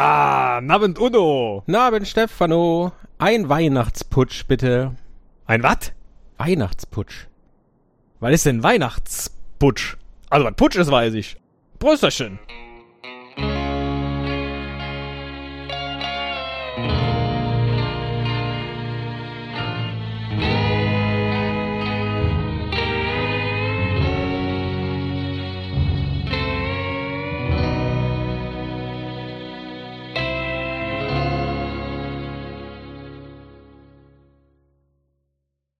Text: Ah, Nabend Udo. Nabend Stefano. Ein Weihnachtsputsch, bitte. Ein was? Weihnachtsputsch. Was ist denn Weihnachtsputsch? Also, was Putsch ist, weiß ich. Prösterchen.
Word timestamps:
Ah, 0.00 0.60
Nabend 0.62 1.00
Udo. 1.00 1.64
Nabend 1.66 2.06
Stefano. 2.06 2.92
Ein 3.18 3.48
Weihnachtsputsch, 3.48 4.46
bitte. 4.46 4.94
Ein 5.44 5.64
was? 5.64 5.92
Weihnachtsputsch. 6.36 7.26
Was 8.20 8.32
ist 8.32 8.46
denn 8.46 8.62
Weihnachtsputsch? 8.62 9.96
Also, 10.30 10.46
was 10.46 10.54
Putsch 10.54 10.76
ist, 10.76 10.92
weiß 10.92 11.14
ich. 11.14 11.36
Prösterchen. 11.78 12.38